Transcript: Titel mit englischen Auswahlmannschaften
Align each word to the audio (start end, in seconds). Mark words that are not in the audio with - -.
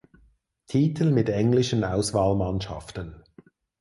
Titel 0.65 1.11
mit 1.11 1.29
englischen 1.29 1.83
Auswahlmannschaften 1.83 3.23